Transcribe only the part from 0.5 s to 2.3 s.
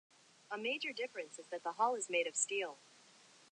major difference is that the hull is made